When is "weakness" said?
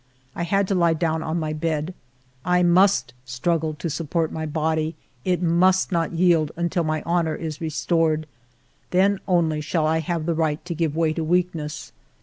11.23-11.91